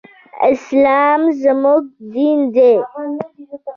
اسلام 0.51 1.21
زمونږ 1.43 1.83
دين 2.13 2.39
دی. 2.55 2.71